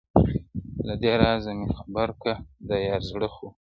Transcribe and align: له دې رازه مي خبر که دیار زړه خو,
له 0.87 0.93
دې 1.01 1.13
رازه 1.21 1.51
مي 1.57 1.67
خبر 1.79 2.09
که 2.21 2.31
دیار 2.67 3.01
زړه 3.11 3.27
خو, 3.35 3.47